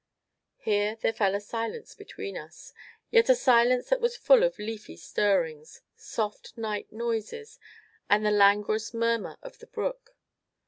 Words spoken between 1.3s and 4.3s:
a silence between us, yet a silence that was